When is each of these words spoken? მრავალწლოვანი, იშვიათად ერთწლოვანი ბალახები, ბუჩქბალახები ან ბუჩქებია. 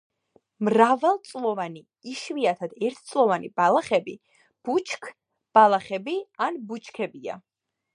მრავალწლოვანი, 0.69 1.83
იშვიათად 2.13 2.75
ერთწლოვანი 2.89 3.53
ბალახები, 3.61 4.19
ბუჩქბალახები 4.67 6.21
ან 6.49 6.63
ბუჩქებია. 6.71 7.43